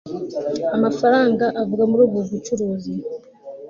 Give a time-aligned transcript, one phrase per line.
[0.75, 2.93] amafaranga avuga muri ubu bucuruzi